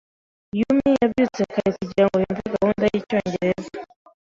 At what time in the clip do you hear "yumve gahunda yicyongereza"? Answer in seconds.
2.23-3.71